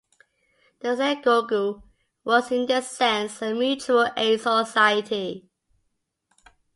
[0.79, 1.83] The Synagogue
[2.23, 5.47] was, in this sense, a mutual aid society.